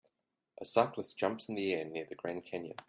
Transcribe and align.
A 0.59 0.65
cyclist 0.65 1.19
jumps 1.19 1.47
in 1.47 1.53
the 1.53 1.75
air 1.75 1.85
near 1.85 2.05
the 2.09 2.15
Grand 2.15 2.43
Canyon. 2.43 2.79